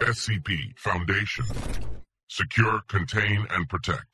SCP 0.00 0.72
Foundation. 0.76 1.44
Secure, 2.28 2.80
contain, 2.88 3.46
and 3.50 3.68
protect. 3.68 4.04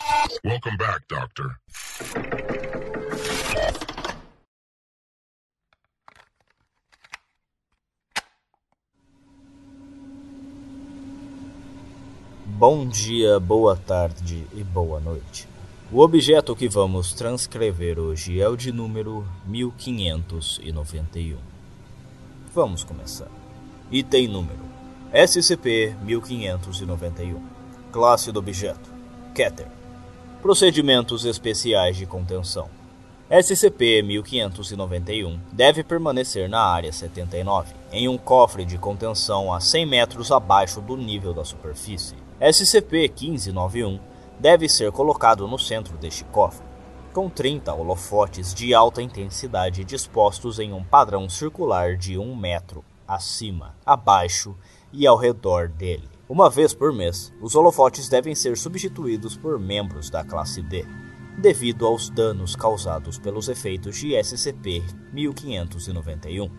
Welcome 0.45 0.77
back, 0.77 1.03
Doctor. 1.09 1.57
Bom 12.47 12.89
dia, 12.89 13.41
boa 13.41 13.77
tarde 13.77 14.47
e 14.55 14.65
boa 14.65 15.01
noite. 15.01 15.49
O 15.91 16.01
objeto 16.01 16.57
que 16.57 16.69
vamos 16.69 17.13
transcrever 17.13 17.99
hoje 17.99 18.41
é 18.41 18.49
o 18.49 18.57
de 18.57 18.73
número 18.73 19.27
1591. 19.47 21.62
Vamos 22.55 22.85
começar. 22.85 23.29
Item 23.91 24.29
número 24.29 24.61
SCP-1591 25.11 27.41
Classe 27.91 28.31
do 28.31 28.41
objeto. 28.41 28.93
Keter 29.35 29.69
Procedimentos 30.43 31.25
especiais 31.25 31.97
de 31.97 32.05
contenção. 32.05 32.69
SCP-1591 33.31 35.39
deve 35.51 35.83
permanecer 35.83 36.47
na 36.47 36.61
Área 36.61 36.93
79, 36.93 37.73
em 37.91 38.07
um 38.07 38.19
cofre 38.19 38.67
de 38.67 38.77
contenção 38.77 39.51
a 39.51 39.59
100 39.59 39.87
metros 39.87 40.31
abaixo 40.31 40.83
do 40.83 40.95
nível 40.95 41.33
da 41.33 41.47
superfície. 41.47 42.17
SCP-1591 42.39 43.99
deve 44.39 44.69
ser 44.69 44.93
colocado 44.93 45.49
no 45.49 45.59
centro 45.59 45.97
deste 45.97 46.23
cofre, 46.25 46.67
com 47.13 47.29
30 47.29 47.75
holofotes 47.75 48.55
de 48.55 48.73
alta 48.73 49.03
intensidade 49.03 49.85
dispostos 49.85 50.59
em 50.59 50.73
um 50.73 50.83
padrão 50.83 51.29
circular 51.29 51.95
de 51.97 52.17
1 52.19 52.35
metro 52.35 52.83
acima, 53.07 53.77
abaixo 53.85 54.57
e 54.93 55.07
ao 55.07 55.19
redor 55.19 55.69
dele. 55.69 56.09
Uma 56.29 56.49
vez 56.49 56.73
por 56.73 56.93
mês, 56.93 57.33
os 57.43 57.55
holofotes 57.55 58.09
devem 58.09 58.35
ser 58.35 58.57
substituídos 58.57 59.37
por 59.37 59.59
membros 59.59 60.09
da 60.09 60.25
classe 60.25 60.63
D, 60.63 60.87
devido 61.39 61.87
aos 61.87 62.09
danos 62.09 62.57
causados 62.57 63.19
pelos 63.19 63.49
efeitos 63.49 63.99
de 63.99 64.13
SCP-1591. 64.13 66.51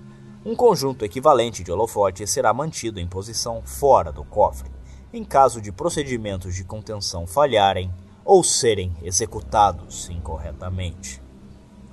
Um 0.45 0.55
conjunto 0.55 1.03
equivalente 1.03 1.64
de 1.64 1.72
holofotes 1.72 2.30
será 2.30 2.53
mantido 2.53 2.99
em 2.99 3.08
posição 3.08 3.64
fora 3.64 4.11
do 4.11 4.23
cofre, 4.23 4.70
em 5.11 5.23
caso 5.23 5.59
de 5.59 5.72
procedimentos 5.72 6.53
de 6.53 6.64
contenção 6.64 7.25
falharem 7.25 7.92
ou 8.25 8.43
serem 8.43 8.91
executados 9.02 10.09
incorretamente. 10.09 11.21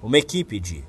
Uma 0.03 0.19
equipe 0.19 0.59
de 0.59 0.84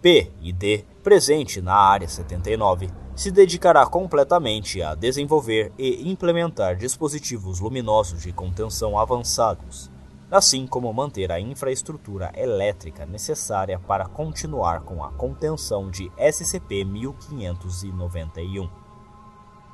P 0.00 0.30
e 0.40 0.50
D 0.52 0.84
presente 1.02 1.60
na 1.60 1.74
Área 1.74 2.08
79 2.08 2.88
se 3.14 3.30
dedicará 3.30 3.84
completamente 3.86 4.80
a 4.82 4.94
desenvolver 4.94 5.70
e 5.78 6.10
implementar 6.10 6.76
dispositivos 6.76 7.60
luminosos 7.60 8.22
de 8.22 8.32
contenção 8.32 8.98
avançados, 8.98 9.90
assim 10.30 10.66
como 10.66 10.92
manter 10.92 11.32
a 11.32 11.40
infraestrutura 11.40 12.30
elétrica 12.36 13.06
necessária 13.06 13.78
para 13.78 14.04
continuar 14.06 14.82
com 14.82 15.02
a 15.02 15.10
contenção 15.12 15.90
de 15.90 16.10
SCP-1591. 16.10 18.68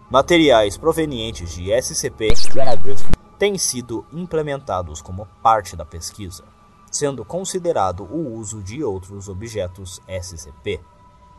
Materiais 0.09 0.77
provenientes 0.77 1.53
de 1.55 1.73
SCP 1.73 2.29
têm 3.43 3.59
sido 3.59 4.07
implementados 4.13 5.03
como 5.03 5.27
parte 5.43 5.75
da 5.75 5.85
pesquisa, 5.85 6.45
sendo 6.93 7.25
considerado 7.25 8.05
o 8.05 8.37
uso 8.37 8.63
de 8.63 8.85
outros 8.85 9.29
objetos 9.29 10.01
SCP. 10.07 10.81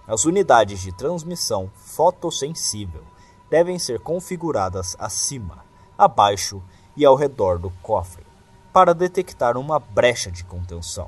As 0.05 0.25
unidades 0.25 0.81
de 0.81 0.91
transmissão 0.91 1.71
fotossensível 1.77 3.03
devem 3.49 3.79
ser 3.79 4.01
configuradas 4.01 4.97
acima, 4.99 5.63
abaixo 5.97 6.61
e 6.93 7.05
ao 7.05 7.15
redor 7.15 7.57
do 7.57 7.69
cofre 7.81 8.25
para 8.73 8.93
detectar 8.93 9.55
uma 9.57 9.79
brecha 9.79 10.29
de 10.29 10.43
contenção. 10.43 11.07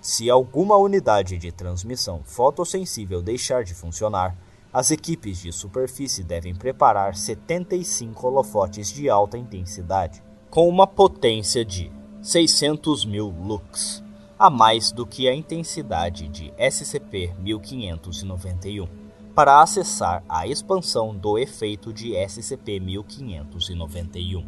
Se 0.00 0.28
alguma 0.28 0.76
unidade 0.76 1.38
de 1.38 1.52
transmissão 1.52 2.24
fotossensível 2.24 3.22
deixar 3.22 3.62
de 3.62 3.72
funcionar, 3.72 4.36
as 4.74 4.90
equipes 4.90 5.38
de 5.38 5.52
superfície 5.52 6.24
devem 6.24 6.52
preparar 6.52 7.14
75 7.14 8.26
holofotes 8.26 8.88
de 8.88 9.08
alta 9.08 9.38
intensidade, 9.38 10.20
com 10.54 10.66
uma 10.68 10.86
potência 10.86 11.64
de 11.64 11.90
600 12.22 13.04
mil 13.04 13.26
lux 13.26 14.04
a 14.38 14.48
mais 14.48 14.92
do 14.92 15.04
que 15.04 15.28
a 15.28 15.34
intensidade 15.34 16.28
de 16.28 16.52
SCP-1591 16.52 18.88
para 19.34 19.60
acessar 19.60 20.22
a 20.28 20.46
expansão 20.46 21.12
do 21.12 21.36
efeito 21.36 21.92
de 21.92 22.12
SCP-1591. 22.12 24.46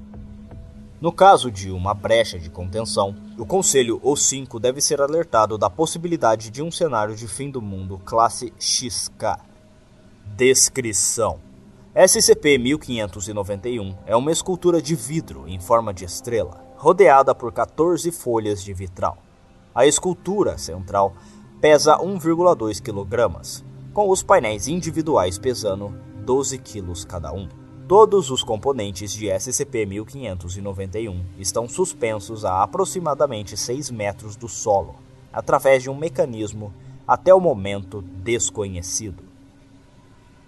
No 1.00 1.10
caso 1.10 1.50
de 1.50 1.72
uma 1.72 1.92
brecha 1.92 2.38
de 2.38 2.50
contenção, 2.50 3.16
o 3.36 3.44
Conselho 3.44 3.98
O5 3.98 4.60
deve 4.60 4.80
ser 4.80 5.02
alertado 5.02 5.58
da 5.58 5.68
possibilidade 5.68 6.50
de 6.50 6.62
um 6.62 6.70
cenário 6.70 7.16
de 7.16 7.26
fim 7.26 7.50
do 7.50 7.60
mundo 7.60 8.00
classe 8.04 8.52
XK. 8.60 9.40
Descrição: 10.36 11.40
SCP-1591 11.96 13.96
é 14.04 14.14
uma 14.14 14.30
escultura 14.30 14.82
de 14.82 14.94
vidro 14.94 15.48
em 15.48 15.58
forma 15.58 15.94
de 15.94 16.04
estrela, 16.04 16.62
rodeada 16.76 17.34
por 17.34 17.50
14 17.50 18.12
folhas 18.12 18.62
de 18.62 18.74
vitral. 18.74 19.16
A 19.74 19.86
escultura 19.86 20.58
central 20.58 21.14
pesa 21.58 21.96
1,2 21.96 22.82
kg, 22.82 23.64
com 23.94 24.10
os 24.10 24.22
painéis 24.22 24.68
individuais 24.68 25.38
pesando 25.38 25.98
12 26.22 26.58
kg 26.58 27.06
cada 27.06 27.32
um. 27.32 27.48
Todos 27.88 28.30
os 28.30 28.44
componentes 28.44 29.14
de 29.14 29.28
SCP-1591 29.28 31.18
estão 31.38 31.66
suspensos 31.66 32.44
a 32.44 32.62
aproximadamente 32.62 33.56
6 33.56 33.90
metros 33.90 34.36
do 34.36 34.50
solo, 34.50 34.96
através 35.32 35.82
de 35.82 35.88
um 35.88 35.96
mecanismo 35.96 36.74
até 37.08 37.32
o 37.32 37.40
momento 37.40 38.02
desconhecido. 38.02 39.24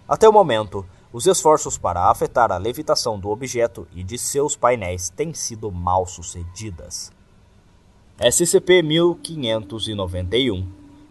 Até 0.07 0.29
o 0.29 0.33
momento, 0.33 0.85
os 1.13 1.27
esforços 1.27 1.77
para 1.79 2.11
afetar 2.11 2.51
a 2.53 2.59
levitação 2.59 3.19
do 3.19 3.31
objeto 3.31 3.89
e 3.95 4.05
de 4.05 4.19
seus 4.19 4.55
painéis 4.57 5.11
têm 5.11 5.33
sido 5.33 5.73
mal 5.73 6.07
sucedidas. 6.07 7.11
SCP-1591 8.21 10.67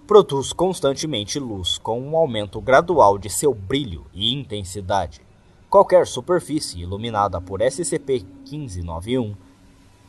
produz 0.05 0.53
constantemente 0.53 1.39
luz 1.39 1.77
com 1.77 2.01
um 2.01 2.15
aumento 2.15 2.61
gradual 2.61 3.17
de 3.17 3.29
seu 3.29 3.53
brilho 3.53 4.05
e 4.13 4.33
intensidade. 4.33 5.19
Qualquer 5.69 6.07
superfície 6.07 6.79
iluminada 6.79 7.41
por 7.41 7.59
SCP-1591 7.59 9.35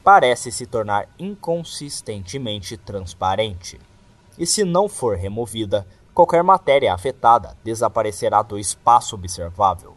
parece 0.05 0.53
se 0.53 0.67
tornar 0.67 1.09
inconsistentemente 1.19 2.77
transparente. 2.77 3.81
E 4.39 4.47
se 4.47 4.63
não 4.65 4.89
for 4.89 5.17
removida, 5.17 5.85
qualquer 6.19 6.43
matéria 6.43 6.93
afetada 6.93 7.57
desaparecerá 7.63 8.43
do 8.43 8.59
espaço 8.59 9.15
observável. 9.15 9.95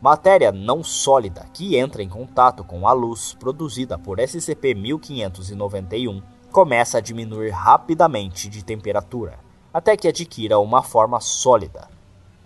Matéria 0.00 0.50
não 0.50 0.82
sólida 0.82 1.44
que 1.52 1.76
entra 1.76 2.02
em 2.02 2.08
contato 2.08 2.64
com 2.64 2.88
a 2.88 2.92
luz 2.94 3.36
produzida 3.38 3.98
por 3.98 4.16
SCP-1591 4.16 6.22
começa 6.50 6.96
a 6.96 7.02
diminuir 7.02 7.50
rapidamente 7.50 8.48
de 8.48 8.64
temperatura, 8.64 9.38
até 9.74 9.94
que 9.94 10.08
adquira 10.08 10.58
uma 10.58 10.82
forma 10.82 11.20
sólida. 11.20 11.86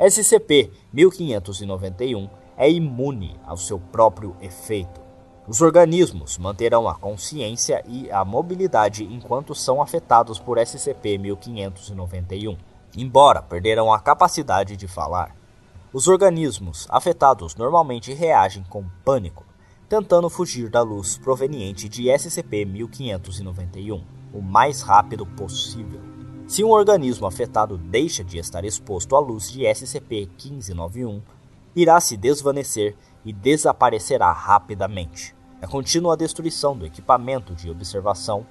SCP-1591 0.01 2.29
é 2.57 2.69
imune 2.69 3.39
ao 3.47 3.57
seu 3.57 3.79
próprio 3.79 4.35
efeito. 4.41 5.01
Os 5.47 5.63
organismos 5.63 6.39
manterão 6.39 6.89
a 6.89 6.97
consciência 6.97 7.85
e 7.87 8.11
a 8.11 8.25
mobilidade 8.25 9.05
enquanto 9.05 9.55
são 9.55 9.81
afetados 9.81 10.41
por 10.41 10.59
SCP-1591, 10.59 12.59
embora 12.97 13.43
perderão 13.43 13.93
a 13.93 14.01
capacidade 14.01 14.77
de 14.77 14.89
falar. 14.89 15.37
Os 15.93 16.09
organismos 16.09 16.87
afetados 16.91 17.55
normalmente 17.55 18.13
reagem 18.13 18.65
com 18.69 18.85
pânico, 19.05 19.45
tentando 19.89 20.29
fugir 20.29 20.69
da 20.69 20.83
luz 20.83 21.17
proveniente 21.17 21.89
de 21.89 22.05
SCP-1591 22.05 24.03
o 24.33 24.43
mais 24.43 24.83
rápido 24.83 25.25
possível. 25.25 26.01
Se 26.47 26.63
um 26.63 26.71
organismo 26.71 27.27
afetado 27.27 27.77
deixa 27.77 28.23
de 28.23 28.39
estar 28.39 28.65
exposto 28.65 29.17
à 29.17 29.19
luz 29.19 29.51
de 29.51 29.63
SCP-1591, 29.63 31.21
irá 31.75 32.01
se 32.01 32.17
desvanecer 32.17 32.97
e 33.25 33.33
desaparecerá 33.33 34.33
rapidamente. 34.33 35.35
A 35.61 35.67
contínua 35.67 36.17
destruição 36.17 36.77
do 36.77 36.87
equipamento 36.87 37.55
de 37.55 37.71
observação 37.71 38.47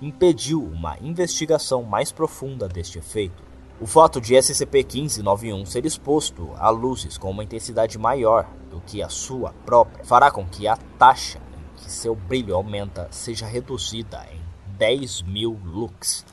impediu 0.00 0.62
uma 0.62 0.96
investigação 1.00 1.82
mais 1.82 2.12
profunda 2.12 2.68
deste 2.68 2.98
efeito. 2.98 3.47
O 3.80 3.86
fato 3.86 4.20
de 4.20 4.34
SCP-1591 4.34 5.64
ser 5.64 5.86
exposto 5.86 6.50
a 6.56 6.68
luzes 6.68 7.16
com 7.16 7.30
uma 7.30 7.44
intensidade 7.44 7.96
maior 7.96 8.50
do 8.68 8.80
que 8.80 9.00
a 9.00 9.08
sua 9.08 9.52
própria 9.64 10.04
fará 10.04 10.32
com 10.32 10.44
que 10.44 10.66
a 10.66 10.76
taxa 10.98 11.38
em 11.38 11.76
que 11.76 11.88
seu 11.88 12.16
brilho 12.16 12.56
aumenta 12.56 13.06
seja 13.12 13.46
reduzida 13.46 14.26
em 14.32 14.40
10 14.76 15.22
mil 15.22 15.56
lux 15.64 16.26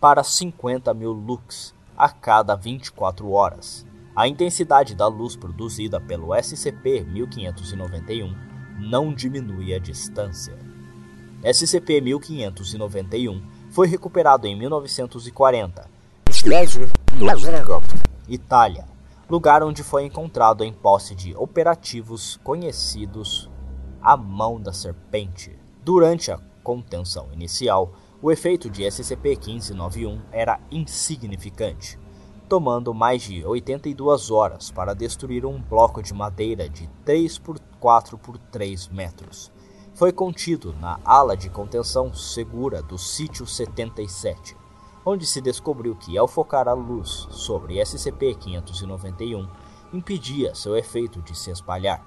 para 0.00 0.22
50 0.22 0.94
mil 0.94 1.10
lux 1.10 1.74
a 1.96 2.08
cada 2.08 2.54
24 2.54 3.28
horas. 3.32 3.84
A 4.14 4.28
intensidade 4.28 4.94
da 4.94 5.08
luz 5.08 5.34
produzida 5.34 6.00
pelo 6.00 6.28
SCP-1591 6.28 8.32
não 8.78 9.12
diminui 9.12 9.74
a 9.74 9.80
distância. 9.80 10.56
SCP-1591 11.42 13.42
foi 13.70 13.88
recuperado 13.88 14.46
em 14.46 14.56
1940, 14.56 15.90
Itália, 18.28 18.84
lugar 19.30 19.62
onde 19.62 19.84
foi 19.84 20.04
encontrado 20.04 20.64
em 20.64 20.72
posse 20.72 21.14
de 21.14 21.36
operativos 21.36 22.36
conhecidos 22.42 23.48
a 24.02 24.16
mão 24.16 24.60
da 24.60 24.72
serpente. 24.72 25.56
Durante 25.84 26.32
a 26.32 26.40
contenção 26.64 27.28
inicial, 27.32 27.92
o 28.20 28.32
efeito 28.32 28.68
de 28.68 28.82
SCP-1591 28.82 30.20
era 30.32 30.58
insignificante, 30.68 31.96
tomando 32.48 32.92
mais 32.92 33.22
de 33.22 33.46
82 33.46 34.32
horas 34.32 34.68
para 34.68 34.94
destruir 34.94 35.46
um 35.46 35.62
bloco 35.62 36.02
de 36.02 36.12
madeira 36.12 36.68
de 36.68 36.88
3 37.04 37.38
por 37.38 37.60
4 37.78 38.18
por 38.18 38.36
3 38.36 38.88
metros. 38.88 39.52
Foi 39.94 40.10
contido 40.10 40.74
na 40.80 40.98
ala 41.04 41.36
de 41.36 41.48
contenção 41.48 42.12
segura 42.12 42.82
do 42.82 42.98
sítio 42.98 43.46
77, 43.46 44.56
onde 45.04 45.26
se 45.26 45.40
descobriu 45.40 45.94
que, 45.94 46.16
ao 46.16 46.28
focar 46.28 46.68
a 46.68 46.72
luz 46.72 47.26
sobre 47.30 47.76
SCP-591, 47.76 49.48
impedia 49.92 50.54
seu 50.54 50.76
efeito 50.76 51.20
de 51.22 51.36
se 51.36 51.50
espalhar. 51.50 52.04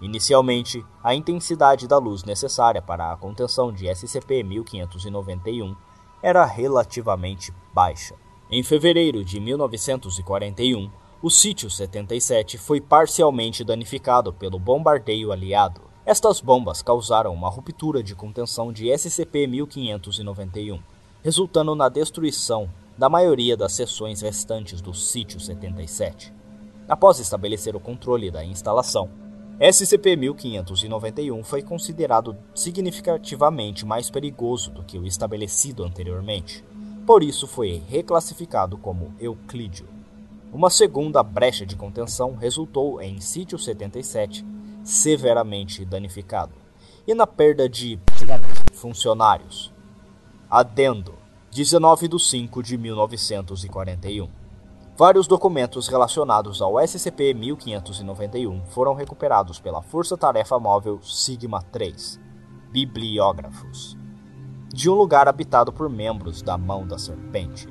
Inicialmente, 0.00 0.84
a 1.02 1.14
intensidade 1.14 1.86
da 1.86 1.96
luz 1.96 2.24
necessária 2.24 2.82
para 2.82 3.12
a 3.12 3.16
contenção 3.16 3.72
de 3.72 3.86
SCP-1591 3.86 5.76
era 6.20 6.44
relativamente 6.44 7.54
baixa. 7.72 8.16
Em 8.50 8.62
fevereiro 8.62 9.24
de 9.24 9.40
1941, 9.40 10.90
o 11.22 11.30
sítio 11.30 11.70
77 11.70 12.58
foi 12.58 12.80
parcialmente 12.80 13.62
danificado 13.62 14.32
pelo 14.32 14.58
bombardeio 14.58 15.30
aliado. 15.30 15.80
Estas 16.04 16.40
bombas 16.40 16.82
causaram 16.82 17.32
uma 17.32 17.48
ruptura 17.48 18.02
de 18.02 18.16
contenção 18.16 18.72
de 18.72 18.86
SCP-1591, 18.86 20.82
resultando 21.22 21.74
na 21.74 21.88
destruição 21.88 22.68
da 22.98 23.08
maioria 23.08 23.56
das 23.56 23.72
seções 23.72 24.20
restantes 24.20 24.80
do 24.80 24.92
sítio 24.92 25.40
77. 25.40 26.32
Após 26.88 27.18
estabelecer 27.20 27.74
o 27.74 27.80
controle 27.80 28.30
da 28.30 28.44
instalação, 28.44 29.08
SCP-1591 29.60 31.44
foi 31.44 31.62
considerado 31.62 32.36
significativamente 32.54 33.86
mais 33.86 34.10
perigoso 34.10 34.70
do 34.70 34.82
que 34.82 34.98
o 34.98 35.06
estabelecido 35.06 35.84
anteriormente, 35.84 36.64
por 37.06 37.22
isso 37.22 37.46
foi 37.46 37.82
reclassificado 37.88 38.76
como 38.76 39.14
Euclídeo. 39.20 39.88
Uma 40.52 40.68
segunda 40.68 41.22
brecha 41.22 41.64
de 41.64 41.76
contenção 41.76 42.36
resultou 42.36 43.00
em 43.00 43.20
Sítio 43.20 43.58
77 43.58 44.44
severamente 44.84 45.84
danificado 45.84 46.52
e 47.06 47.14
na 47.14 47.26
perda 47.26 47.68
de 47.68 47.98
funcionários. 48.72 49.71
Adendo 50.54 51.14
19 51.50 52.08
de 52.08 52.22
5 52.22 52.62
de 52.62 52.76
1941. 52.76 54.28
Vários 54.94 55.26
documentos 55.26 55.88
relacionados 55.88 56.60
ao 56.60 56.74
SCP-1591 56.74 58.62
foram 58.66 58.92
recuperados 58.92 59.58
pela 59.58 59.80
Força 59.80 60.14
Tarefa 60.14 60.58
Móvel 60.58 61.00
Sigma-3, 61.02 62.20
bibliógrafos, 62.70 63.96
de 64.68 64.90
um 64.90 64.94
lugar 64.94 65.26
habitado 65.26 65.72
por 65.72 65.88
membros 65.88 66.42
da 66.42 66.58
Mão 66.58 66.86
da 66.86 66.98
Serpente. 66.98 67.66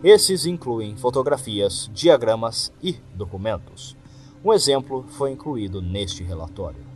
Esses 0.00 0.46
incluem 0.46 0.96
fotografias, 0.96 1.90
diagramas 1.92 2.72
e 2.80 2.92
documentos. 3.12 3.96
Um 4.44 4.52
exemplo 4.52 5.04
foi 5.08 5.32
incluído 5.32 5.82
neste 5.82 6.22
relatório. 6.22 6.86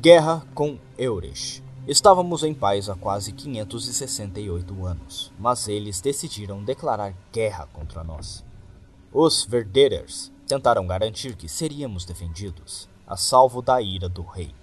Guerra 0.00 0.42
com 0.54 0.78
Eurish. 0.96 1.62
Estávamos 1.86 2.42
em 2.42 2.54
paz 2.54 2.88
há 2.88 2.94
quase 2.94 3.30
568 3.30 4.86
anos, 4.86 5.30
mas 5.38 5.68
eles 5.68 6.00
decidiram 6.00 6.64
declarar 6.64 7.12
guerra 7.30 7.68
contra 7.74 8.02
nós. 8.02 8.42
Os 9.12 9.44
Verderers 9.44 10.32
tentaram 10.46 10.86
garantir 10.86 11.36
que 11.36 11.46
seríamos 11.46 12.06
defendidos, 12.06 12.88
a 13.06 13.18
salvo 13.18 13.60
da 13.60 13.82
ira 13.82 14.08
do 14.08 14.22
rei. 14.22 14.54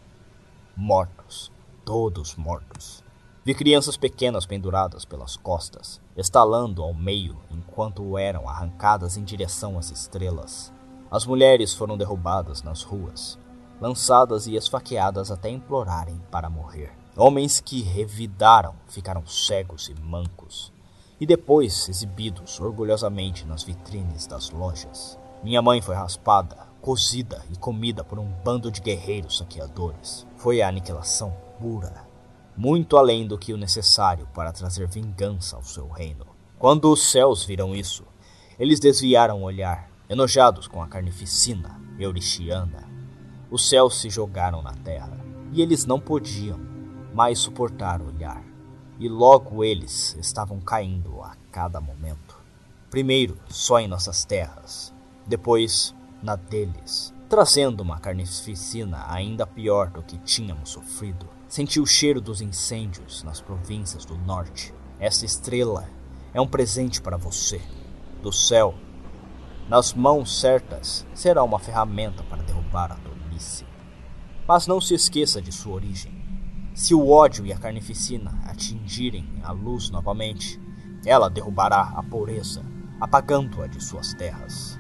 Mortos, 0.75 1.51
todos 1.85 2.35
mortos. 2.35 3.03
Vi 3.45 3.53
crianças 3.53 3.95
pequenas 3.95 4.47
penduradas 4.47 5.05
pelas 5.05 5.37
costas, 5.37 6.01
estalando 6.17 6.81
ao 6.81 6.91
meio 6.91 7.37
enquanto 7.51 8.17
eram 8.17 8.49
arrancadas 8.49 9.15
em 9.15 9.23
direção 9.23 9.77
às 9.77 9.91
estrelas. 9.91 10.73
As 11.11 11.23
mulheres 11.27 11.71
foram 11.75 11.99
derrubadas 11.99 12.63
nas 12.63 12.81
ruas, 12.81 13.37
lançadas 13.79 14.47
e 14.47 14.55
esfaqueadas 14.55 15.29
até 15.29 15.51
implorarem 15.51 16.19
para 16.31 16.49
morrer. 16.49 17.00
Homens 17.15 17.59
que 17.59 17.81
revidaram 17.81 18.75
ficaram 18.87 19.25
cegos 19.25 19.89
e 19.89 19.95
mancos, 20.01 20.71
e 21.19 21.25
depois 21.25 21.89
exibidos 21.89 22.59
orgulhosamente 22.59 23.45
nas 23.45 23.63
vitrines 23.63 24.27
das 24.27 24.49
lojas. 24.49 25.19
Minha 25.43 25.61
mãe 25.61 25.81
foi 25.81 25.95
raspada, 25.95 26.67
cozida 26.81 27.43
e 27.51 27.57
comida 27.57 28.03
por 28.03 28.19
um 28.19 28.27
bando 28.43 28.71
de 28.71 28.81
guerreiros 28.81 29.37
saqueadores. 29.37 30.25
Foi 30.37 30.61
a 30.61 30.67
aniquilação 30.67 31.35
pura 31.59 32.11
muito 32.55 32.97
além 32.97 33.25
do 33.25 33.37
que 33.37 33.53
o 33.53 33.57
necessário 33.57 34.27
para 34.33 34.51
trazer 34.51 34.87
vingança 34.87 35.55
ao 35.55 35.63
seu 35.63 35.87
reino. 35.87 36.25
Quando 36.59 36.91
os 36.91 37.09
céus 37.09 37.43
viram 37.43 37.75
isso, 37.75 38.03
eles 38.59 38.79
desviaram 38.79 39.41
o 39.41 39.45
olhar, 39.45 39.89
enojados 40.09 40.67
com 40.67 40.81
a 40.81 40.87
carnificina 40.87 41.79
eurixiana. 41.97 42.87
Os 43.49 43.67
céus 43.67 43.99
se 43.99 44.09
jogaram 44.09 44.61
na 44.61 44.73
terra, 44.73 45.17
e 45.51 45.61
eles 45.61 45.85
não 45.85 45.99
podiam 45.99 46.59
mais 47.13 47.39
suportar 47.39 48.01
o 48.01 48.07
olhar. 48.07 48.43
E 48.99 49.09
logo 49.09 49.63
eles 49.63 50.15
estavam 50.19 50.59
caindo 50.59 51.21
a 51.21 51.35
cada 51.51 51.81
momento. 51.81 52.39
Primeiro 52.89 53.37
só 53.49 53.79
em 53.79 53.87
nossas 53.87 54.25
terras, 54.25 54.93
depois 55.25 55.95
na 56.21 56.35
deles, 56.35 57.13
trazendo 57.29 57.81
uma 57.81 57.99
carnificina 57.99 59.05
ainda 59.07 59.47
pior 59.47 59.89
do 59.89 60.03
que 60.03 60.17
tínhamos 60.17 60.69
sofrido. 60.69 61.27
Senti 61.47 61.79
o 61.79 61.85
cheiro 61.85 62.21
dos 62.21 62.41
incêndios 62.41 63.23
nas 63.23 63.41
províncias 63.41 64.05
do 64.05 64.17
norte. 64.17 64.73
Essa 64.99 65.25
estrela 65.25 65.89
é 66.33 66.39
um 66.39 66.47
presente 66.47 67.01
para 67.01 67.17
você, 67.17 67.61
do 68.21 68.31
céu. 68.31 68.75
Nas 69.67 69.93
mãos 69.93 70.39
certas, 70.39 71.05
será 71.13 71.43
uma 71.43 71.59
ferramenta 71.59 72.23
para 72.23 72.43
derrubar 72.43 72.91
a 72.91 72.95
tolice. 72.95 73.65
Mas 74.47 74.67
não 74.67 74.81
se 74.81 74.93
esqueça 74.93 75.41
de 75.41 75.51
sua 75.51 75.75
origem. 75.75 76.10
Se 76.81 76.95
o 76.95 77.09
ódio 77.11 77.45
e 77.45 77.53
a 77.53 77.59
carnificina 77.59 78.31
atingirem 78.43 79.39
a 79.43 79.51
luz 79.51 79.91
novamente, 79.91 80.59
ela 81.05 81.29
derrubará 81.29 81.93
a 81.95 82.01
pureza, 82.01 82.65
apagando-a 82.99 83.67
de 83.67 83.79
suas 83.79 84.15
terras. 84.15 84.79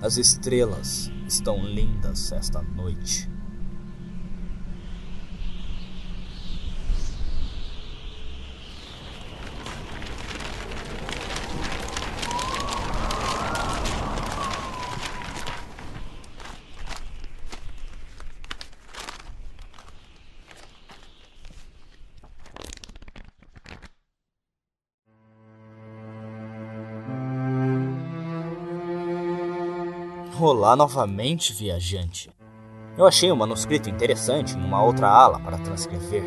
As 0.00 0.16
estrelas 0.16 1.10
estão 1.26 1.58
lindas 1.58 2.30
esta 2.30 2.62
noite. 2.62 3.28
Olá 30.38 30.76
novamente, 30.76 31.54
viajante. 31.54 32.28
Eu 32.94 33.06
achei 33.06 33.32
um 33.32 33.36
manuscrito 33.36 33.88
interessante 33.88 34.54
em 34.54 34.62
uma 34.62 34.82
outra 34.82 35.08
ala 35.08 35.40
para 35.40 35.56
transcrever. 35.56 36.24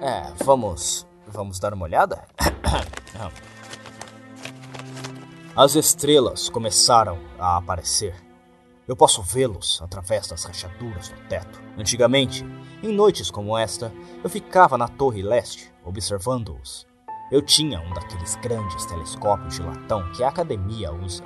É, 0.00 0.32
vamos. 0.44 1.06
Vamos 1.24 1.60
dar 1.60 1.72
uma 1.72 1.84
olhada? 1.84 2.26
As 5.54 5.76
estrelas 5.76 6.48
começaram 6.48 7.20
a 7.38 7.56
aparecer. 7.56 8.16
Eu 8.88 8.96
posso 8.96 9.22
vê-los 9.22 9.80
através 9.82 10.26
das 10.26 10.42
rachaduras 10.42 11.08
do 11.08 11.28
teto. 11.28 11.62
Antigamente, 11.78 12.44
em 12.82 12.92
noites 12.92 13.30
como 13.30 13.56
esta, 13.56 13.92
eu 14.24 14.28
ficava 14.28 14.76
na 14.76 14.88
torre 14.88 15.22
leste, 15.22 15.72
observando-os. 15.84 16.88
Eu 17.30 17.40
tinha 17.40 17.78
um 17.78 17.92
daqueles 17.94 18.34
grandes 18.36 18.84
telescópios 18.84 19.54
de 19.54 19.62
latão 19.62 20.10
que 20.10 20.24
a 20.24 20.28
academia 20.28 20.92
usa 20.92 21.22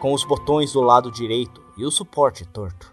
com 0.00 0.14
os 0.14 0.24
botões 0.24 0.72
do 0.72 0.80
lado 0.80 1.10
direito 1.10 1.62
e 1.76 1.84
o 1.84 1.90
suporte 1.90 2.46
torto. 2.46 2.92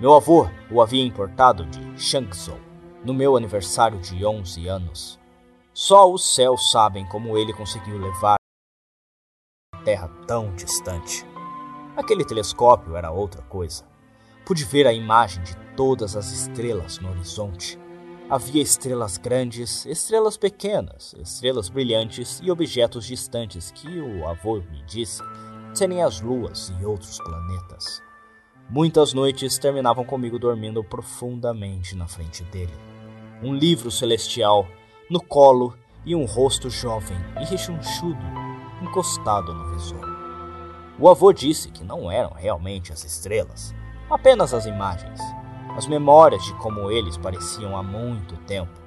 Meu 0.00 0.14
avô 0.14 0.48
o 0.70 0.80
havia 0.80 1.04
importado 1.04 1.66
de 1.66 2.00
Shangzhou 2.00 2.58
no 3.04 3.12
meu 3.12 3.36
aniversário 3.36 3.98
de 3.98 4.24
11 4.24 4.68
anos. 4.68 5.20
Só 5.74 6.10
os 6.10 6.34
céus 6.34 6.70
sabem 6.70 7.04
como 7.06 7.36
ele 7.36 7.52
conseguiu 7.52 7.98
levar 7.98 8.36
a 9.74 9.78
terra 9.82 10.08
tão 10.26 10.54
distante. 10.54 11.26
Aquele 11.96 12.24
telescópio 12.24 12.96
era 12.96 13.10
outra 13.10 13.42
coisa. 13.42 13.84
Pude 14.46 14.64
ver 14.64 14.86
a 14.86 14.92
imagem 14.92 15.42
de 15.42 15.56
todas 15.76 16.16
as 16.16 16.30
estrelas 16.30 16.98
no 17.00 17.10
horizonte. 17.10 17.78
Havia 18.30 18.62
estrelas 18.62 19.18
grandes, 19.18 19.84
estrelas 19.84 20.36
pequenas, 20.36 21.14
estrelas 21.18 21.68
brilhantes 21.68 22.40
e 22.42 22.50
objetos 22.50 23.04
distantes 23.04 23.70
que 23.70 24.00
o 24.00 24.26
avô 24.26 24.56
me 24.70 24.82
disse 24.86 25.22
serem 25.74 26.02
as 26.02 26.20
luas 26.20 26.72
e 26.80 26.86
outros 26.86 27.18
planetas. 27.18 28.02
Muitas 28.70 29.12
noites 29.12 29.58
terminavam 29.58 30.04
comigo 30.04 30.38
dormindo 30.38 30.82
profundamente 30.82 31.94
na 31.94 32.06
frente 32.06 32.42
dele. 32.44 32.72
Um 33.42 33.52
livro 33.52 33.90
celestial 33.90 34.66
no 35.10 35.20
colo 35.20 35.76
e 36.06 36.14
um 36.14 36.24
rosto 36.24 36.70
jovem 36.70 37.16
e 37.40 37.44
rechonchudo 37.44 38.24
encostado 38.80 39.52
no 39.52 39.72
visor. 39.72 40.14
O 40.98 41.08
avô 41.08 41.32
disse 41.32 41.70
que 41.70 41.82
não 41.82 42.10
eram 42.10 42.30
realmente 42.30 42.92
as 42.92 43.04
estrelas, 43.04 43.74
apenas 44.08 44.54
as 44.54 44.64
imagens, 44.66 45.20
as 45.76 45.86
memórias 45.86 46.44
de 46.44 46.54
como 46.54 46.90
eles 46.90 47.16
pareciam 47.16 47.76
há 47.76 47.82
muito 47.82 48.36
tempo. 48.46 48.80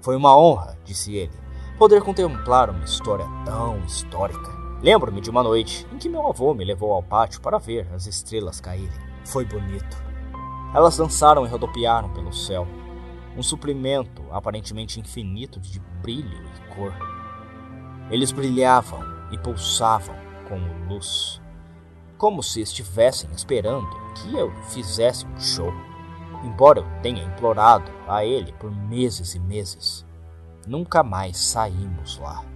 Foi 0.00 0.14
uma 0.14 0.36
honra, 0.36 0.78
disse 0.84 1.14
ele, 1.16 1.32
poder 1.78 2.00
contemplar 2.02 2.70
uma 2.70 2.84
história 2.84 3.26
tão 3.44 3.78
histórica. 3.80 4.61
Lembro-me 4.82 5.20
de 5.20 5.30
uma 5.30 5.44
noite 5.44 5.86
em 5.92 5.98
que 5.98 6.08
meu 6.08 6.26
avô 6.26 6.52
me 6.52 6.64
levou 6.64 6.92
ao 6.92 7.04
pátio 7.04 7.40
para 7.40 7.56
ver 7.56 7.86
as 7.94 8.08
estrelas 8.08 8.60
caírem. 8.60 8.90
Foi 9.24 9.44
bonito. 9.44 9.96
Elas 10.74 10.96
dançaram 10.96 11.46
e 11.46 11.48
rodopiaram 11.48 12.12
pelo 12.12 12.32
céu, 12.32 12.66
um 13.36 13.44
suprimento 13.44 14.24
aparentemente 14.32 14.98
infinito 14.98 15.60
de 15.60 15.78
brilho 15.78 16.36
e 16.36 16.74
cor. 16.74 16.92
Eles 18.10 18.32
brilhavam 18.32 19.00
e 19.30 19.38
pulsavam 19.38 20.16
como 20.48 20.92
luz, 20.92 21.40
como 22.18 22.42
se 22.42 22.60
estivessem 22.60 23.30
esperando 23.30 23.88
que 24.16 24.34
eu 24.34 24.52
fizesse 24.64 25.24
um 25.26 25.38
show. 25.38 25.72
Embora 26.42 26.80
eu 26.80 27.02
tenha 27.02 27.22
implorado 27.22 27.88
a 28.08 28.24
ele 28.24 28.52
por 28.54 28.72
meses 28.72 29.36
e 29.36 29.38
meses, 29.38 30.04
nunca 30.66 31.04
mais 31.04 31.38
saímos 31.38 32.18
lá. 32.18 32.51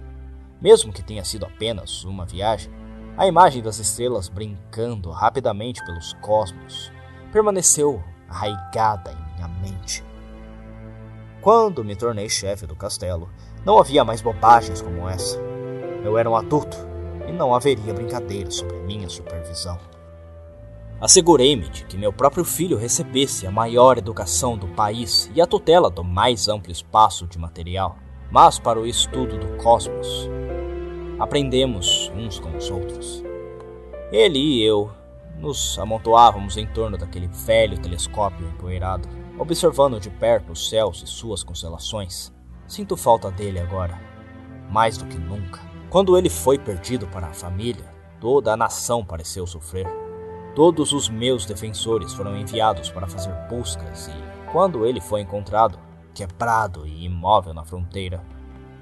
Mesmo 0.61 0.91
que 0.91 1.03
tenha 1.03 1.23
sido 1.23 1.45
apenas 1.45 2.03
uma 2.03 2.25
viagem, 2.25 2.71
a 3.17 3.27
imagem 3.27 3.61
das 3.61 3.79
estrelas 3.79 4.29
brincando 4.29 5.09
rapidamente 5.11 5.83
pelos 5.85 6.13
cosmos 6.21 6.91
permaneceu 7.31 8.03
arraigada 8.29 9.11
em 9.11 9.35
minha 9.35 9.47
mente. 9.47 10.03
Quando 11.41 11.83
me 11.83 11.95
tornei 11.95 12.29
chefe 12.29 12.65
do 12.65 12.75
castelo, 12.75 13.29
não 13.65 13.77
havia 13.77 14.03
mais 14.03 14.21
bobagens 14.21 14.81
como 14.81 15.07
essa. 15.07 15.39
Eu 16.03 16.17
era 16.17 16.29
um 16.29 16.35
adulto 16.35 16.77
e 17.27 17.31
não 17.31 17.53
haveria 17.53 17.93
brincadeira 17.93 18.49
sobre 18.49 18.77
minha 18.79 19.09
supervisão. 19.09 19.77
Assegurei-me 20.99 21.69
de 21.69 21.85
que 21.85 21.97
meu 21.97 22.11
próprio 22.11 22.43
filho 22.43 22.77
recebesse 22.77 23.45
a 23.45 23.51
maior 23.51 23.97
educação 23.97 24.57
do 24.57 24.67
país 24.69 25.29
e 25.35 25.41
a 25.41 25.45
tutela 25.45 25.91
do 25.91 26.03
mais 26.03 26.47
amplo 26.47 26.71
espaço 26.71 27.27
de 27.27 27.37
material, 27.37 27.97
mas 28.31 28.57
para 28.57 28.79
o 28.79 28.87
estudo 28.87 29.37
do 29.37 29.57
cosmos. 29.57 30.27
Aprendemos 31.19 32.11
uns 32.15 32.39
com 32.39 32.55
os 32.55 32.69
outros. 32.69 33.23
Ele 34.11 34.39
e 34.39 34.63
eu 34.63 34.91
nos 35.39 35.77
amontoávamos 35.79 36.57
em 36.57 36.65
torno 36.67 36.97
daquele 36.97 37.27
velho 37.27 37.77
telescópio 37.77 38.47
empoeirado 38.47 39.07
observando 39.39 39.99
de 39.99 40.09
perto 40.09 40.51
os 40.51 40.69
céus 40.69 41.03
e 41.03 41.07
suas 41.07 41.43
constelações. 41.43 42.33
Sinto 42.67 42.97
falta 42.97 43.29
dele 43.31 43.59
agora, 43.59 43.99
mais 44.69 44.97
do 44.97 45.05
que 45.05 45.17
nunca. 45.17 45.61
Quando 45.89 46.17
ele 46.17 46.29
foi 46.29 46.57
perdido 46.57 47.07
para 47.07 47.27
a 47.27 47.33
família, 47.33 47.85
toda 48.19 48.51
a 48.51 48.57
nação 48.57 49.05
pareceu 49.05 49.45
sofrer. 49.45 49.87
Todos 50.55 50.91
os 50.91 51.07
meus 51.07 51.45
defensores 51.45 52.13
foram 52.13 52.35
enviados 52.35 52.89
para 52.89 53.07
fazer 53.07 53.31
buscas 53.47 54.07
e, 54.07 54.51
quando 54.51 54.85
ele 54.85 54.99
foi 54.99 55.21
encontrado, 55.21 55.79
quebrado 56.13 56.85
e 56.87 57.05
imóvel 57.05 57.53
na 57.53 57.63
fronteira, 57.63 58.25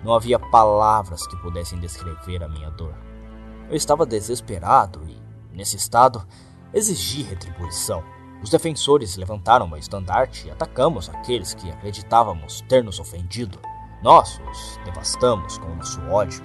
não 0.06 0.14
havia 0.14 0.38
palavras 0.38 1.26
que 1.26 1.36
pudessem 1.38 1.80
descrever 1.80 2.44
a 2.44 2.48
minha 2.48 2.70
dor. 2.70 2.94
Eu 3.68 3.76
estava 3.76 4.06
desesperado 4.06 5.02
e, 5.08 5.20
nesse 5.52 5.76
estado, 5.78 6.24
exigi 6.72 7.24
retribuição. 7.24 8.04
Os 8.44 8.52
defensores 8.52 9.18
levantaram 9.18 9.68
o 9.68 9.76
estandarte 9.76 10.48
e 10.48 10.52
atacamos 10.52 11.10
aqueles 11.10 11.56
que 11.56 11.72
acreditávamos 11.72 12.62
ter 12.70 12.84
nos 12.84 13.00
ofendido. 13.00 13.60
Nós 14.04 14.40
os 14.52 14.80
devastamos 14.86 15.58
com 15.58 15.74
nosso 15.74 16.00
ódio, 16.02 16.44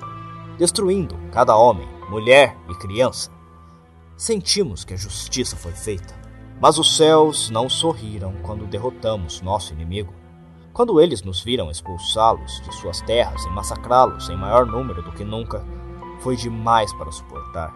destruindo 0.57 1.15
cada 1.31 1.55
homem, 1.55 1.87
mulher 2.09 2.57
e 2.71 2.75
criança. 2.77 3.31
Sentimos 4.17 4.85
que 4.85 4.95
a 4.95 4.97
justiça 4.97 5.55
foi 5.55 5.73
feita, 5.73 6.15
mas 6.59 6.79
os 6.79 6.97
céus 6.97 7.51
não 7.51 7.69
sorriram 7.69 8.33
quando 8.43 8.67
derrotamos 8.67 9.43
nosso 9.43 9.75
inimigo. 9.75 10.15
Quando 10.73 11.01
eles 11.01 11.23
nos 11.23 11.43
viram 11.43 11.71
expulsá-los 11.71 12.61
de 12.63 12.75
suas 12.77 13.01
terras 13.03 13.45
e 13.45 13.51
massacrá-los 13.51 14.29
em 14.29 14.37
maior 14.37 14.65
número 14.65 15.03
do 15.03 15.13
que 15.13 15.25
nunca, 15.25 15.65
foi 16.21 16.37
demais 16.37 16.93
para 16.95 17.11
suportar. 17.11 17.75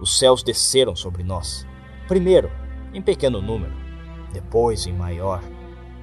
Os 0.00 0.18
céus 0.18 0.42
desceram 0.42 0.96
sobre 0.96 1.22
nós. 1.22 1.66
Primeiro, 2.08 2.50
em 2.94 3.02
pequeno 3.02 3.42
número, 3.42 3.74
depois 4.32 4.86
em 4.86 4.92
maior. 4.92 5.42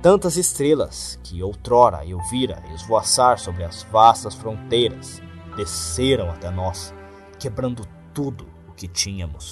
Tantas 0.02 0.38
estrelas 0.38 1.20
que 1.24 1.42
outrora 1.42 2.06
eu 2.06 2.20
vira 2.30 2.64
esvoaçar 2.74 3.40
sobre 3.40 3.64
as 3.64 3.84
vastas 3.84 4.36
fronteiras 4.36 5.22
desceram 5.56 6.30
até 6.30 6.52
nós, 6.52 6.94
quebrando 7.40 7.84
tudo 8.14 8.48
o 8.68 8.74
que 8.74 8.88
tínhamos. 8.88 9.52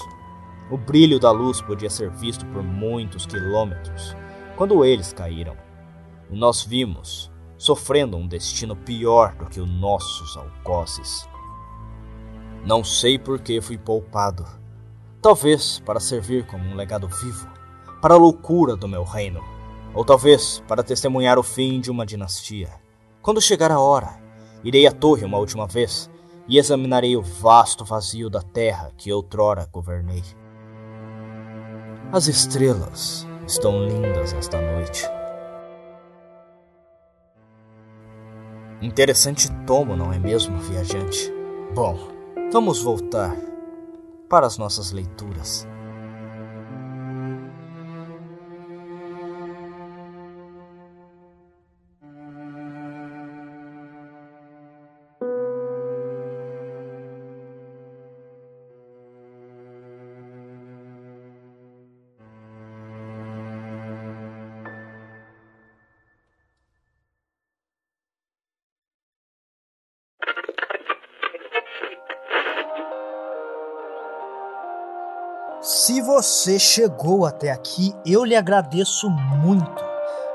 O 0.69 0.77
brilho 0.77 1.19
da 1.19 1.31
luz 1.31 1.61
podia 1.61 1.89
ser 1.89 2.11
visto 2.11 2.45
por 2.47 2.61
muitos 2.61 3.25
quilômetros 3.25 4.15
quando 4.55 4.85
eles 4.85 5.11
caíram. 5.11 5.57
E 6.29 6.37
nós 6.37 6.63
vimos, 6.63 7.31
sofrendo 7.57 8.17
um 8.17 8.27
destino 8.27 8.75
pior 8.75 9.35
do 9.35 9.45
que 9.45 9.59
os 9.59 9.69
nossos 9.69 10.35
algozes. 10.37 11.27
Não 12.65 12.83
sei 12.83 13.19
por 13.19 13.39
que 13.39 13.61
fui 13.61 13.77
poupado 13.77 14.45
Talvez 15.25 15.79
para 15.79 15.99
servir 15.99 16.45
como 16.45 16.63
um 16.63 16.75
legado 16.75 17.07
vivo 17.07 17.49
para 17.99 18.13
a 18.13 18.17
loucura 18.17 18.75
do 18.75 18.87
meu 18.87 19.03
reino, 19.03 19.43
ou 19.91 20.05
talvez 20.05 20.61
para 20.67 20.83
testemunhar 20.83 21.39
o 21.39 21.41
fim 21.41 21.81
de 21.81 21.89
uma 21.89 22.05
dinastia. 22.05 22.69
Quando 23.23 23.41
chegar 23.41 23.71
a 23.71 23.79
hora, 23.79 24.21
irei 24.63 24.85
à 24.85 24.91
torre 24.91 25.25
uma 25.25 25.39
última 25.39 25.65
vez 25.65 26.11
e 26.47 26.59
examinarei 26.59 27.17
o 27.17 27.23
vasto 27.23 27.83
vazio 27.83 28.29
da 28.29 28.43
terra 28.43 28.91
que 28.95 29.11
outrora 29.11 29.67
governei. 29.71 30.21
As 32.11 32.27
estrelas 32.27 33.25
estão 33.47 33.83
lindas 33.83 34.31
esta 34.31 34.61
noite. 34.61 35.09
Interessante 38.81 39.49
tomo, 39.65 39.95
não 39.95 40.11
é 40.11 40.19
mesmo, 40.19 40.57
viajante? 40.57 41.31
Bom, 41.73 42.09
vamos 42.51 42.81
voltar 42.81 43.35
para 44.29 44.45
as 44.45 44.57
nossas 44.57 44.91
leituras. 44.91 45.67
Se 75.85 76.01
você 76.01 76.57
chegou 76.57 77.27
até 77.27 77.51
aqui, 77.51 77.93
eu 78.03 78.25
lhe 78.25 78.35
agradeço 78.35 79.07
muito 79.07 79.85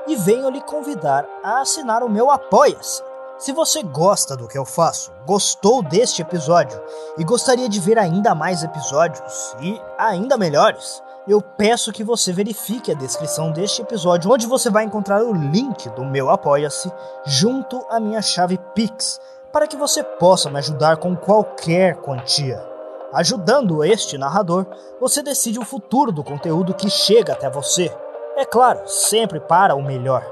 e 0.07 0.15
venho 0.15 0.49
lhe 0.49 0.61
convidar 0.61 1.25
a 1.43 1.59
assinar 1.59 2.03
o 2.03 2.09
meu 2.09 2.31
Apoia-se. 2.31 3.03
Se 3.37 3.51
você 3.51 3.83
gosta 3.83 4.37
do 4.37 4.47
que 4.47 4.57
eu 4.57 4.63
faço, 4.63 5.11
gostou 5.25 5.83
deste 5.83 6.21
episódio 6.21 6.81
e 7.17 7.25
gostaria 7.25 7.67
de 7.67 7.81
ver 7.81 7.99
ainda 7.99 8.33
mais 8.33 8.63
episódios 8.63 9.53
e 9.59 9.77
ainda 9.97 10.37
melhores, 10.37 11.03
eu 11.27 11.41
peço 11.41 11.91
que 11.91 12.01
você 12.01 12.31
verifique 12.31 12.89
a 12.89 12.95
descrição 12.95 13.51
deste 13.51 13.81
episódio, 13.81 14.31
onde 14.31 14.47
você 14.47 14.69
vai 14.69 14.85
encontrar 14.85 15.21
o 15.21 15.33
link 15.33 15.89
do 15.89 16.05
meu 16.05 16.29
Apoia-se 16.29 16.89
junto 17.25 17.85
à 17.89 17.99
minha 17.99 18.21
chave 18.21 18.57
Pix, 18.73 19.19
para 19.51 19.67
que 19.67 19.75
você 19.75 20.01
possa 20.01 20.49
me 20.49 20.59
ajudar 20.59 20.95
com 20.95 21.13
qualquer 21.13 21.97
quantia. 21.97 22.70
Ajudando 23.13 23.83
este 23.83 24.17
narrador, 24.17 24.65
você 24.99 25.21
decide 25.21 25.59
o 25.59 25.65
futuro 25.65 26.11
do 26.11 26.23
conteúdo 26.23 26.73
que 26.73 26.89
chega 26.89 27.33
até 27.33 27.49
você. 27.49 27.93
É 28.37 28.45
claro, 28.45 28.81
sempre 28.85 29.39
para 29.39 29.75
o 29.75 29.83
melhor. 29.83 30.25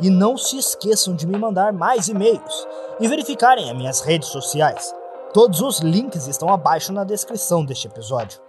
E 0.00 0.08
não 0.08 0.38
se 0.38 0.56
esqueçam 0.56 1.16
de 1.16 1.26
me 1.26 1.36
mandar 1.36 1.72
mais 1.72 2.06
e-mails 2.06 2.68
e 3.00 3.08
verificarem 3.08 3.68
as 3.68 3.76
minhas 3.76 4.00
redes 4.00 4.28
sociais. 4.28 4.94
Todos 5.32 5.60
os 5.60 5.80
links 5.80 6.28
estão 6.28 6.48
abaixo 6.50 6.92
na 6.92 7.02
descrição 7.02 7.64
deste 7.64 7.88
episódio. 7.88 8.40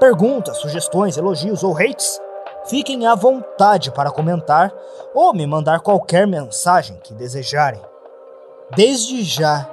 perguntas, 0.00 0.56
sugestões, 0.56 1.16
elogios 1.16 1.62
ou 1.62 1.78
hates, 1.78 2.20
fiquem 2.64 3.06
à 3.06 3.14
vontade 3.14 3.92
para 3.92 4.10
comentar 4.10 4.74
ou 5.14 5.32
me 5.32 5.46
mandar 5.46 5.78
qualquer 5.80 6.26
mensagem 6.26 6.98
que 7.04 7.14
desejarem. 7.14 7.80
Desde 8.74 9.22
já, 9.22 9.70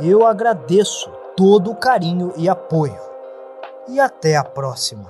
eu 0.00 0.26
agradeço 0.26 1.08
todo 1.38 1.70
o 1.70 1.76
carinho 1.76 2.32
e 2.36 2.48
apoio. 2.48 2.98
E 3.86 4.00
até 4.00 4.34
a 4.34 4.42
próxima. 4.42 5.08